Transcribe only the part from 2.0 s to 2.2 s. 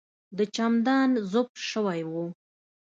و.